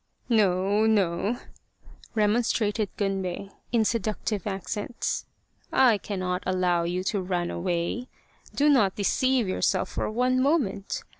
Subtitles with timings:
[0.29, 1.37] "No, no,"
[2.15, 5.27] remonstrated Gunbei in seductive ac cents,"
[5.71, 8.07] I cannot allow you to run away
[8.55, 11.03] do not de ceive yourself for one moment.